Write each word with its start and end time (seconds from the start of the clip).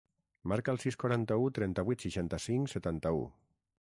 Marca 0.51 0.71
el 0.75 0.79
sis, 0.83 0.95
quaranta-u, 1.03 1.45
trenta-vuit, 1.57 2.05
seixanta-cinc, 2.07 2.73
setanta-u. 2.73 3.21